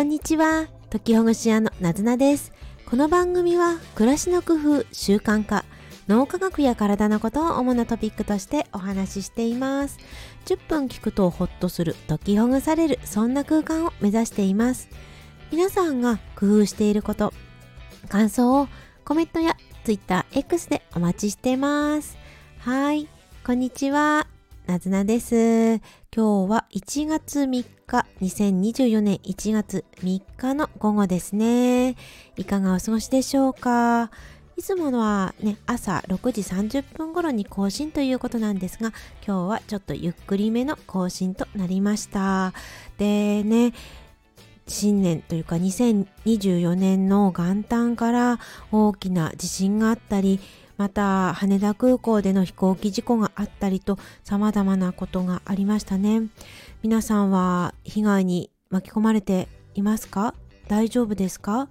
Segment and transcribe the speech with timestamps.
[0.00, 0.66] こんにちは。
[0.88, 2.52] 時ほぐし屋のなずなです。
[2.86, 5.62] この番組は暮らしの工夫、習慣化、
[6.08, 9.98] 脳科学や体のことを主なトピックとしてお話ししています。
[10.46, 14.88] 10分聞くとホッとする、解きほぐされる、そんな空間を目指しています。
[15.52, 17.34] 皆さんが工夫していること、
[18.08, 18.68] 感想を
[19.04, 19.54] コメントや
[19.84, 22.16] Twitter、X でお待ちしてます。
[22.60, 23.06] はい、
[23.44, 24.26] こんにちは。
[24.70, 25.80] なずなです。
[26.14, 27.48] 今日は1月3
[27.88, 31.96] 日、2024年1月3日の午後ですね。
[32.36, 34.12] いかがお過ごしでしょうか？
[34.56, 38.92] いつものはね、朝6時30分頃に更新ということなんですが、
[39.26, 42.52] 今日はちょっとゆっくりめの更新となりました。
[42.96, 43.72] でね、
[44.68, 48.38] 新年というか2024年の元旦から
[48.70, 50.38] 大きな地震があったり、
[50.80, 56.22] また羽田空港での飛行機事故があったりと様々なことがありましたね。
[56.82, 60.34] 皆さんは被害に巻き込まれていますか？
[60.68, 61.68] 大丈夫ですか？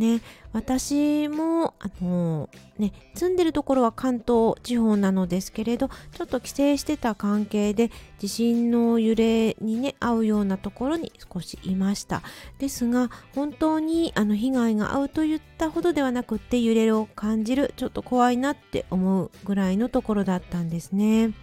[0.00, 0.22] ね、
[0.54, 2.48] 私も、あの
[2.78, 12.22] ね、住んでるところは関東地方なのですけれど、ちょっと帰省してた関係で、地震の揺れにね、合うようなところに少しいました。
[12.58, 21.34] ですが、本当にあの被害が合うといったほどではなくって、揺れを感じる、ちょっと怖いなって思うぐらいのところだったんですね。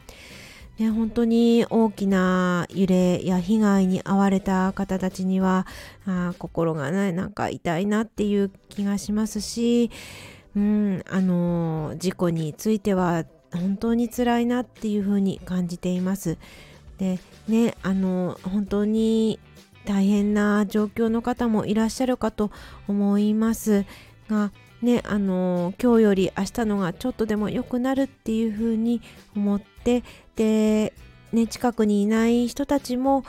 [0.79, 5.65] ね、本当に大きな揺れや被害に遭われた方たちには
[6.05, 9.89] あ心がねなんか痛いなっていう気がしますし、
[10.55, 16.37] うん、あの事故については本当に辛いなっていうふうに感じています。
[16.99, 19.39] でねあの本当に
[19.85, 22.51] 大変な状況の方もいらっしゃるかと
[22.87, 23.85] 思います
[24.29, 29.01] がねあの今日より明日のがちょっとでも良くなるっていうふうに
[29.35, 30.03] 思って
[30.35, 30.93] で、
[31.31, 33.23] ね、近くにいない人たちも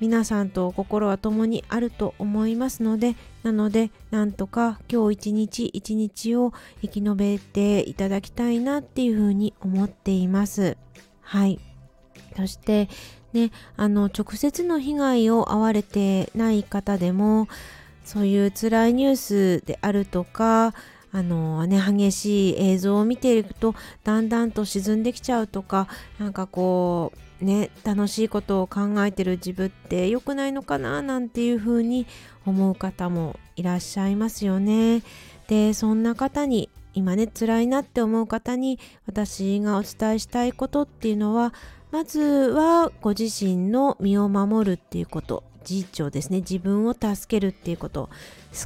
[0.00, 10.78] 皆さんと心は共にあると思いますのでなのでなんとか今日一日一日を生き延べていただきたいなっていうふうに思っています。
[11.20, 11.60] はい。
[12.36, 12.88] そして
[13.34, 17.48] ねあの直接の被害を遭われてない方でも
[18.04, 20.74] そういう辛いニュースであるとか
[21.12, 23.74] あのね激しい映像を見ていると
[24.04, 25.88] だんだんと沈んできちゃうとか
[26.18, 32.06] なんかこうね楽しいことを考えてる自分って良くないのかななんていうふうに
[32.46, 35.02] 思う方もいらっしゃいますよね。
[35.48, 41.52] でそんな方に今ね辛いなって思う方に私がお伝えしたいことっていうのは
[41.90, 46.38] まずはご自身の身を守るっていうこと自助ですね。
[46.38, 48.08] 自分を助けるっていうこと。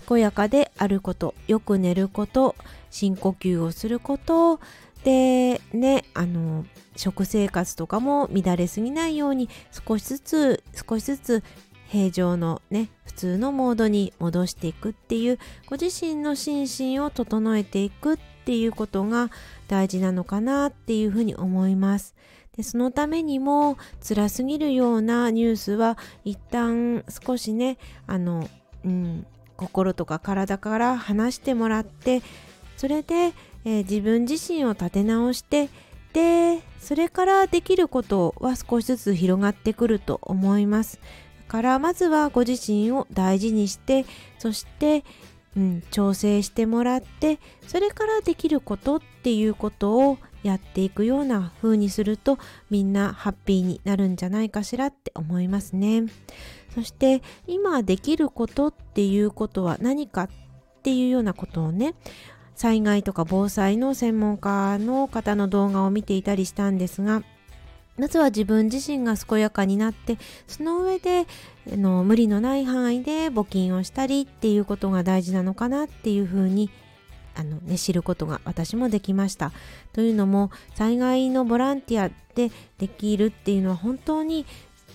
[0.09, 1.35] 健やかであること。
[1.47, 2.55] よく寝ること。
[2.91, 4.61] 深呼吸をすること。
[5.05, 6.65] でねあの
[6.97, 11.45] 食生活とかも乱れすぎないように少しずつ少しずつ
[11.89, 15.39] 平常のね普通のモードに戻していくっていう
[15.69, 19.31] ご自身の心身を整えていくっていうことが
[19.69, 22.15] 大事なのかなっていうふうに思います。
[22.57, 23.77] でそのためにも
[24.07, 28.49] 辛すぎるようなニュースは一旦少しねあの、
[28.85, 29.27] うん、
[29.57, 32.23] 心とか体から離してもらって
[32.77, 33.33] それで、
[33.65, 35.69] えー、自分自身を立て直して
[36.13, 41.01] でそれからできることは少しずつ広がってくると思います。
[41.47, 44.07] だからまずはご自身を大事にして
[44.39, 45.05] そして、
[45.57, 52.39] うん、調整してもらってそれからできることっていうことをやっていくような風にすると
[52.71, 56.05] みんなハッピーになるんじゃないかしらって思いますね。
[56.75, 60.29] そして今できることっていうことは何かっ
[60.83, 61.95] ていうようなことをね
[62.55, 67.23] 災害とか防災の専門家の方の動画を見ていたりしたんですが
[67.97, 70.19] まずは自分自身が健やかになって
[70.49, 71.27] その上で
[71.69, 76.71] の無理のない範囲で募金をしたりっていうことが大事なのかなっていうふうに
[77.35, 79.53] あの、ね、知ることが私もできました。
[79.93, 84.47] というのも災害のボランティアでできるっていうのは本当に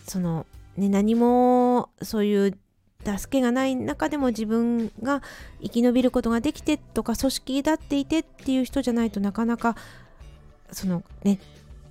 [0.07, 0.45] その、
[0.77, 2.57] ね、何もそういう
[3.05, 5.21] 助けがない中でも自分が
[5.61, 9.75] 生き延びることができてとか組織だっていてっていう人じゃないとなかなか
[10.71, 11.39] そのね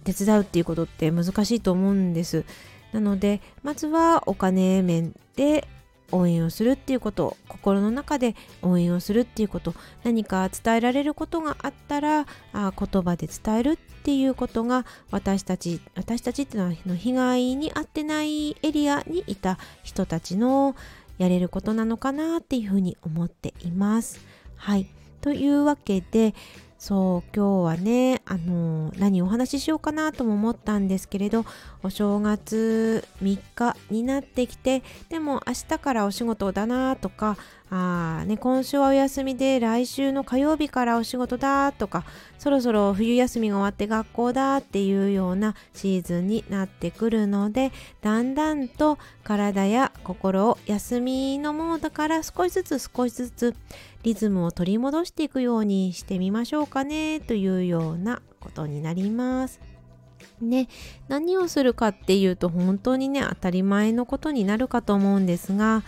[0.05, 2.44] 手伝うっていうことって難しいと思うんです。
[2.93, 5.69] なのでまずはお金面で
[6.12, 9.75] 応援をするっていうこと心の中で応援をするっていうこと
[10.05, 20.76] 何か伝えられることがあったらあ言葉で伝えるっていうことが私たち私たちっていうのは被害に遭ってないエリアにいた人たちの
[21.19, 24.20] やれることなのかなっていうふうに思っています。
[24.56, 24.88] はい
[25.20, 26.34] というわけで
[26.78, 31.44] そう今日はねあの何お話ししようかなとも思ったんですけれど
[31.82, 37.36] お正月3日になってきてでも明日からお仕事だなとか
[37.70, 42.05] あ、ね、今週はお休みで来週の火曜日からお仕事だとか
[42.38, 53.55] そろそろ冬休みが終わって学校だっていうようなシーズンになってくるのでだんだんと体や心を休みのモードから少しずつ少しずつ
[54.03, 59.61] リズムを取り戻していくようにしてみましょうかねというようなことになります。
[60.41, 60.69] ね、
[61.09, 65.82] 何をするかっていうと本当にね当たり前のことになるかと思うんですが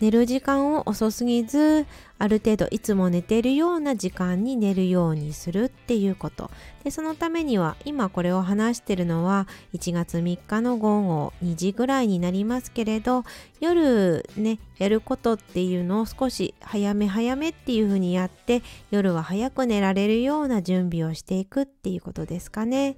[0.00, 1.86] 寝る時間を遅すぎず
[2.18, 6.50] ある程度いつも寝てるような時間に寝るようにするっていうこと
[6.84, 13.24] でそのためには今これを話してるのは1月3日の午後2時ぐらいになりますけれど
[13.60, 22.96] 夜ねやることっていうのを少し早め早めっていう風にやって夜は早く寝られるような準備をしていくっていうことですかね。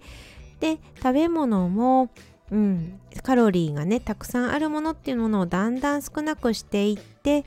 [0.60, 2.10] で食べ物も
[2.50, 7.44] うん、カロリーがねたくさんあるものっていうものをだんだん少なくしていって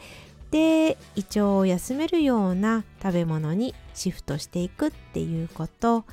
[0.51, 6.05] で胃腸を休めるような食べ物にシフトしていくっていうこと。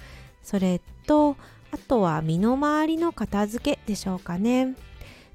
[0.43, 1.37] それと
[1.71, 4.75] あとは身の回りの片付けでしょうかね。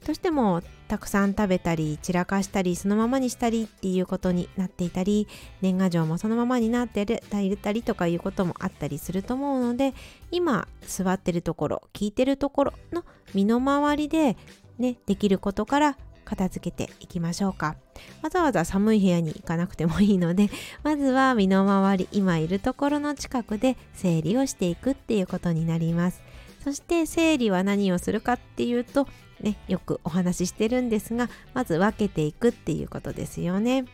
[0.06, 0.64] どうしても
[0.94, 5.28] たくさん食べたり散らかしたりそのままにしたりっていうことになっていたり
[5.60, 9.96] 年賀状もそのままになっていたりとかいうこともあったりすると思うので
[10.30, 13.04] 今座ってるところ聞いてるところの
[13.34, 14.38] 身の回りで
[14.78, 17.76] ねできることから片付けていきましょうか。
[18.22, 20.52] わざわざ寒い部屋に行かなくてもいいので
[20.84, 26.22] まずは身の回り今いるところの近くで整理をしていくっていうことになります。
[26.64, 29.08] そして整理は何をするかっていうと
[29.44, 33.86] ね、よくお話ししてるんですがまず分けていくっていうことですよね。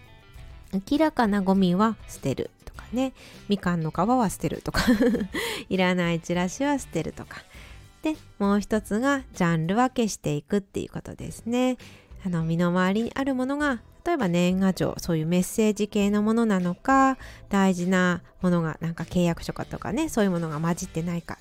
[0.90, 3.14] 明らかなゴミは捨てるとかね
[3.48, 4.86] みかんの皮は捨てるとか
[5.68, 7.44] いらないチラシは捨てるとか
[8.04, 11.78] でもう一つがジャンル分けしていくっていうことですね。
[12.24, 21.38] あの身の回りにあるものが例えば年賀状そういうメッセージ系のものなのか大事なものがなんか契約書かとかねそういうものが混じってないか。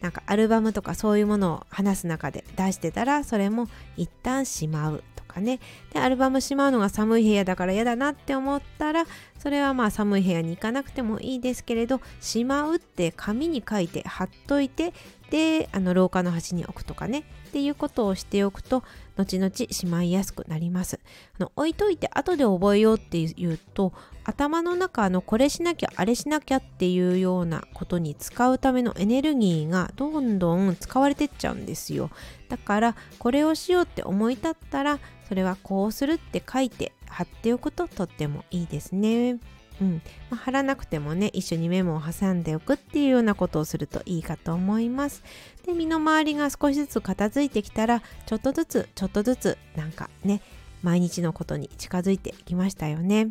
[0.00, 3.66] なんかアルバムとかそういうものを話す中で出してたらそれも
[3.96, 5.58] 一旦しまうとかね。
[5.92, 9.06] でアルバムしまうのが寒い部屋だから嫌だなって思ったら
[9.40, 14.92] それはまあ寒い部屋に行かなくてもいいですけれどしまうって紙に書いて貼っといて
[15.30, 17.24] であの廊下の端に置くとかね。
[17.48, 18.82] っていうことをしておくと
[19.16, 21.00] 後々しまいやすくなります。
[21.38, 23.92] あの置いといて後で覚えようっていうと
[24.24, 32.10] 頭の中のこれしなきゃあれしなきゃっていうようなことに使うためのエネルギーがどんどん使われてっちゃうんですよ。
[32.48, 39.38] だからこれをしようって思い立ったらそれはこうするって書いて貼っておくととってもいいですね。
[39.80, 40.02] うん。
[40.30, 45.22] まあ、貼らなくてもね一緒にメモを挟んでおくっていうようなことをするといいかと思います。
[45.66, 50.42] で身の回りが少しずつ片付いてきたらちょっとずつちょっとずつなんかね
[50.82, 53.30] 毎日のことに近づいてきましたよね。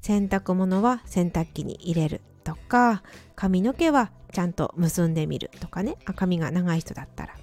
[0.00, 3.02] 洗濯物は洗濯機に入れるとか
[3.36, 5.96] 髪の毛はちゃんと結んでみるとかね。
[6.06, 7.34] あ髪が長い人だったら。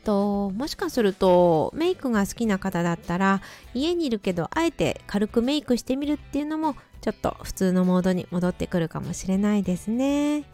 [0.00, 3.40] ともしかするとメイクが好きな方だったら
[3.74, 10.44] 家にいるけどあえて軽くメイクしてみるっていうのもちょっと普通のモードに戻ってくるかもしれないですね。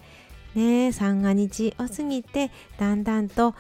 [0.55, 3.57] ね三が日を過ぎてだんだんとま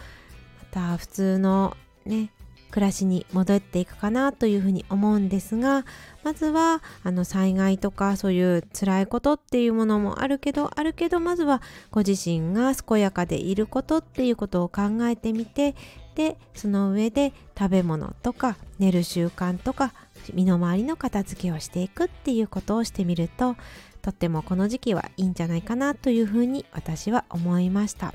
[0.71, 2.31] た普通のね
[2.77, 5.87] 暮らしに戻っていくかなというふうに思うんですが
[6.25, 15.75] まずはあの災害とかそういう辛いことっていうものもあるけどあるけどまずはご自身が健やかでいることっていうことを考えてみて
[16.17, 19.95] でその上で食べ物とか寝る習慣とか
[20.35, 23.57] 身の回りの片付けをしていくっていうことをしてみると
[24.03, 28.13] とってもこの時期はいいんじゃないかなというふうに私は思いました。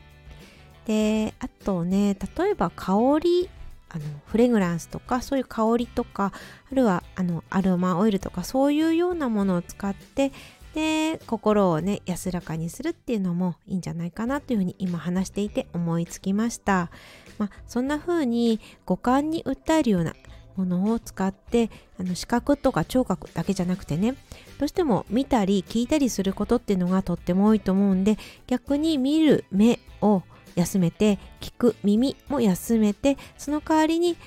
[0.86, 3.50] であとね例えば香り
[3.94, 6.32] あのフレグランスとかそういう香りとか
[6.72, 10.32] あるいはあのアロマオイルとかそういうようなものを使って
[10.74, 16.90] で心をね安らかにするっていうのもいいんじゃないかなというふうに今話していて思いつきました、
[17.38, 20.14] まあ、そんな風に五感に訴えるような
[20.56, 21.70] ものを使って
[22.00, 24.16] あの視覚とか聴覚だけじゃなくてね
[24.60, 28.18] どうしても見たり聞いたりすることっていうのがとっても多いと思うんで
[28.48, 30.24] 逆に見る目を
[30.56, 34.18] 休めて聞く耳も休めてその代わりに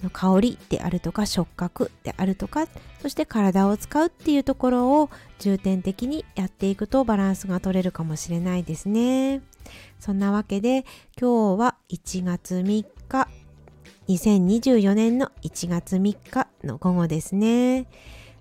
[0.00, 2.66] あの香りであるとか触覚であるとか
[3.00, 9.42] そして体を使うっていうところを重点的にやっていくとバランスが取れるかもしれないですね。
[9.98, 10.84] そんなわけで
[11.18, 13.28] 今日は1月3日
[14.08, 17.86] 2024年の1月3日の午後ですね。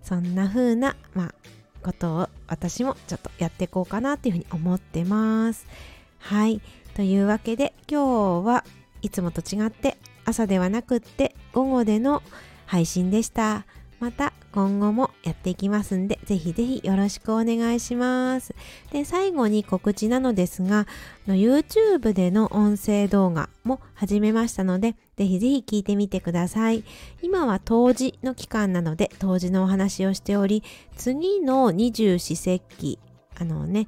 [0.01, 1.35] そんな風な、まあ、
[1.81, 5.65] ことを私もちょっとやっていこうかなっていうふうに思ってます。
[6.19, 6.61] はい。
[6.95, 8.63] というわけで今日は
[9.01, 12.21] いつもと違って朝ではなくって午後での
[12.65, 13.65] 配信でした
[13.99, 18.53] また今後もやっていきますんで、ぜひぜひよろしくお願いします。
[18.91, 20.87] で、最後に告知なのですが、
[21.25, 26.83] YouTube での音声動画も始めましたので、ぜひぜひ聞いてみてください。
[27.21, 30.63] 今は冬至の期間なので、冬至のお話をしており、
[30.97, 32.99] 次の二十四節気、
[33.39, 33.87] あのね、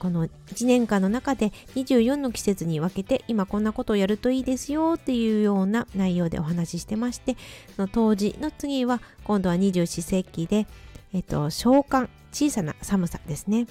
[0.00, 7.36] この1年間の中で24の季節に分けて今こんなことをやるといいですよっていうような内容でお話ししてまして
[7.76, 10.66] その当時の次は今度は二十四節気で、
[11.12, 13.66] えっと、召喚小さな寒さですね。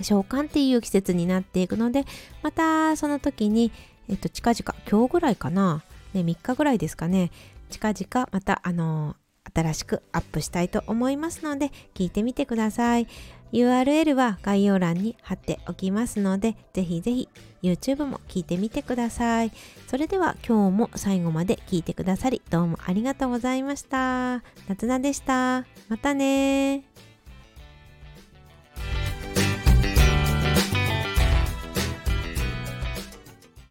[0.00, 2.06] 召喚っていう季節になっていくので
[2.42, 3.70] またその時に、
[4.08, 7.30] えっと、近々今日ぐらいかな、ね、3日ぐらいですかね？
[7.70, 9.16] 近々またあの
[9.54, 13.06] 新しくアップしたいと思いますので聞いてみてください。
[13.52, 17.28] URL は概要欄に貼っておきますのでぜひぜひ
[17.62, 19.52] YouTube も聞いてみてください。
[19.86, 24.42] それでは今日も最後まで聞いてくださりどうもありがとうございました。
[24.68, 25.66] 夏菜でした。
[25.88, 26.84] またね